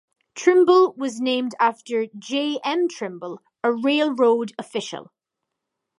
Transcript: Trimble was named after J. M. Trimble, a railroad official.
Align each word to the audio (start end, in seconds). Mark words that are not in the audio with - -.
Trimble 0.33 0.93
was 0.97 1.21
named 1.21 1.53
after 1.59 2.07
J. 2.17 2.57
M. 2.63 2.87
Trimble, 2.89 3.39
a 3.63 3.71
railroad 3.71 4.51
official. 4.57 5.11